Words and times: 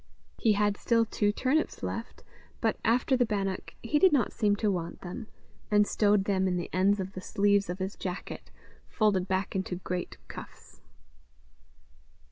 He 0.39 0.53
had 0.53 0.77
still 0.77 1.05
two 1.05 1.31
turnips 1.31 1.83
left, 1.83 2.23
but, 2.59 2.75
after 2.83 3.15
the 3.15 3.23
bannock, 3.23 3.75
he 3.83 3.99
did 3.99 4.11
not 4.11 4.33
seem 4.33 4.55
to 4.55 4.71
want 4.71 5.01
them, 5.01 5.27
and 5.69 5.85
stowed 5.85 6.23
them 6.23 6.47
in 6.47 6.57
the 6.57 6.71
ends 6.73 6.99
of 6.99 7.13
the 7.13 7.21
sleeves 7.21 7.69
of 7.69 7.77
his 7.77 7.95
jacket, 7.95 8.49
folded 8.89 9.27
back 9.27 9.55
into 9.55 9.75
great 9.75 10.17
cuffs. 10.27 10.81